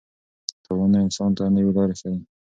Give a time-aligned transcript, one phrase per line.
[0.63, 2.19] تاوانونه انسان ته نوې لارې ښيي.